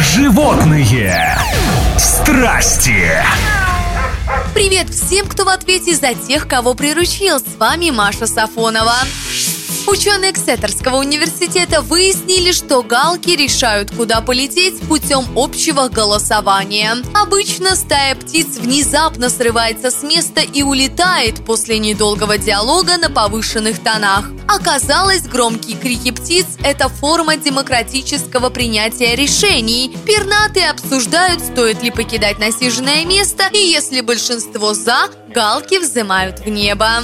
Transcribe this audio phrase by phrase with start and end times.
[0.00, 1.38] Животные
[1.98, 3.10] страсти.
[4.54, 7.38] Привет всем, кто в ответе за тех, кого приручил.
[7.40, 8.94] С вами Маша Сафонова.
[9.86, 16.96] Ученые Эксетерского университета выяснили, что галки решают, куда полететь путем общего голосования.
[17.14, 24.30] Обычно стая птиц внезапно срывается с места и улетает после недолгого диалога на повышенных тонах.
[24.46, 29.96] Оказалось, громкие крики птиц– это форма демократического принятия решений.
[30.06, 37.02] Пернатые обсуждают, стоит ли покидать насиженное место, и если большинство «за», галки взымают в небо.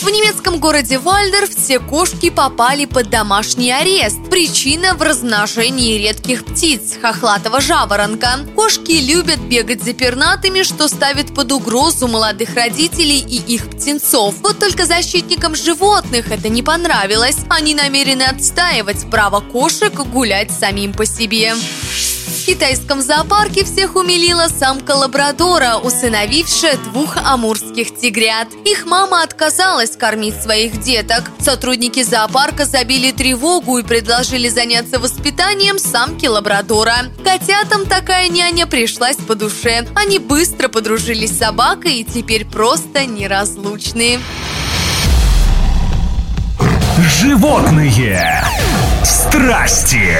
[0.00, 4.18] В немецком городе Вальдер все кошки попали под домашний арест.
[4.30, 8.46] Причина в размножении редких птиц– хохлатого жаворонка.
[8.54, 14.36] Кошки любят бегать за пернатыми, что ставит под угрозу молодых родителей и их птенцов.
[14.40, 17.38] Вот только защитникам животных это не понравилось.
[17.48, 21.54] Они намерены отстаивать право кошек гулять самим по себе
[22.48, 28.48] китайском зоопарке всех умилила самка лабрадора, усыновившая двух амурских тигрят.
[28.64, 31.30] Их мама отказалась кормить своих деток.
[31.40, 36.94] Сотрудники зоопарка забили тревогу и предложили заняться воспитанием самки лабрадора.
[37.22, 39.86] Котятам такая няня пришлась по душе.
[39.94, 44.20] Они быстро подружились с собакой и теперь просто неразлучны.
[47.20, 48.42] Животные
[49.04, 50.16] страсти.